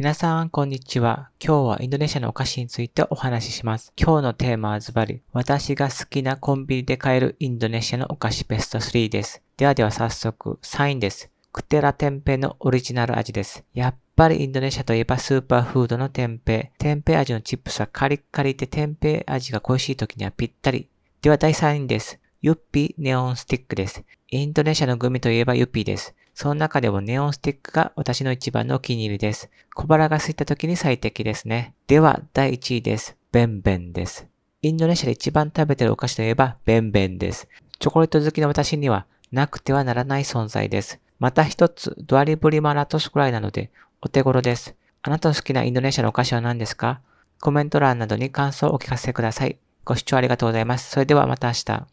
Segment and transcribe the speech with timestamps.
[0.00, 1.28] 皆さん、こんにちは。
[1.44, 3.92] 今日はインドネシアのお菓子についてお話しします。
[3.98, 9.42] 今日のテーマはズバリ、私が好きなコンビニで買えるインドネシアのお菓子ベスト3です。
[9.58, 11.30] ではでは早速、3位です。
[11.52, 13.62] Qtela Tempe のオリジナル味です。
[13.74, 16.78] やっぱりインドネシアといえばスーパーフードのテンペイ。
[16.78, 20.88] テンペイ味のチップスはカリッカリでテンペ味が恋しい時にはぴったり。
[21.20, 22.18] では第2位です。
[22.42, 24.02] Yupi ネオンスティックです。
[24.30, 26.14] インドネシアのグミといえばユッピーです。
[26.32, 29.50] その中でもネオンスティックが私の一番のお気に入りです。
[29.74, 31.74] 小腹が空いた時に最適ですね。
[31.86, 33.14] では、第1位です。
[33.30, 34.26] Beng-Beng です。
[34.62, 37.46] インドネシアで一番食べてるお菓子といえばベンベンです。
[37.78, 40.98] チョコレート好きの私にはなくてはならない存在です。
[41.18, 44.74] また一つ、ドアリブリマラトスくらいなのでお手頃です。
[45.02, 47.02] あなたの好きなインドネシアのお菓子は何ですか？
[47.38, 49.58] コメント欄などに感想をお聞かせください。
[49.84, 50.90] ご視聴ありがとうございます。
[50.90, 51.86] それではまた明日。